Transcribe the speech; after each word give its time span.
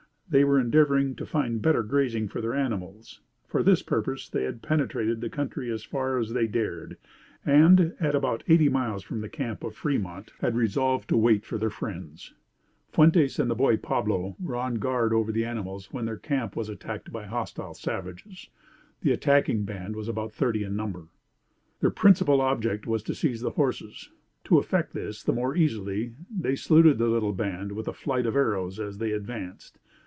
They 0.33 0.45
were 0.45 0.61
endeavoring 0.61 1.15
to 1.15 1.25
find 1.25 1.61
better 1.61 1.83
grazing 1.83 2.29
for 2.29 2.39
their 2.39 2.53
animals. 2.53 3.19
For 3.49 3.61
this 3.61 3.81
purpose 3.81 4.29
they 4.29 4.43
had 4.45 4.61
penetrated 4.61 5.19
the 5.19 5.29
country 5.29 5.69
as 5.69 5.83
far 5.83 6.17
as 6.19 6.31
they 6.31 6.47
dared; 6.47 6.95
and, 7.45 7.93
at 7.99 8.15
about 8.15 8.45
eighty 8.47 8.69
miles 8.69 9.03
from 9.03 9.19
the 9.19 9.27
camp 9.27 9.61
of 9.61 9.75
Fremont, 9.75 10.31
had 10.39 10.55
resolved 10.55 11.09
to 11.09 11.17
wait 11.17 11.43
for 11.43 11.57
their 11.57 11.69
friends. 11.69 12.33
Fuentes 12.93 13.39
and 13.39 13.51
the 13.51 13.55
boy 13.55 13.75
Pablo 13.75 14.37
were 14.39 14.55
on 14.55 14.75
guard 14.75 15.11
over 15.11 15.33
the 15.33 15.43
animals 15.43 15.91
when 15.91 16.05
their 16.05 16.15
camp 16.15 16.55
was 16.55 16.69
attacked 16.69 17.11
by 17.11 17.25
hostile 17.25 17.73
savages. 17.73 18.47
The 19.01 19.11
attacking 19.11 19.65
band 19.65 19.97
was 19.97 20.07
about 20.07 20.31
thirty 20.31 20.63
in 20.63 20.77
number. 20.77 21.09
Their 21.81 21.91
principal 21.91 22.39
object 22.39 22.87
was 22.87 23.03
to 23.03 23.13
seize 23.15 23.41
the 23.41 23.49
horses. 23.49 24.11
To 24.45 24.59
effect 24.59 24.93
this 24.93 25.23
the 25.23 25.33
more 25.33 25.57
easily, 25.57 26.13
they 26.33 26.55
saluted 26.55 26.99
the 26.99 27.09
little 27.09 27.33
band 27.33 27.73
with 27.73 27.89
a 27.89 27.91
flight 27.93 28.25
of 28.25 28.37
arrows 28.37 28.79
as 28.79 28.97
they 28.97 29.11
advanced. 29.11 29.77